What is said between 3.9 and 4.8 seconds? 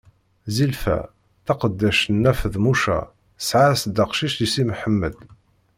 aqcic i Si